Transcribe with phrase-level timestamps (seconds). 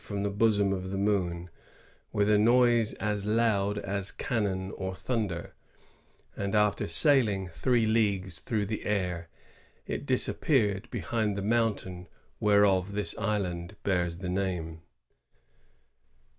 [0.01, 1.47] 188 from the bosom of the moon,
[2.11, 5.53] with a noise as loud as cannon or thunder;
[6.35, 9.29] and after sailing three leagues through the air,
[9.85, 12.07] it disappeared behind the mountain
[12.39, 14.81] whereof tins island bears the name."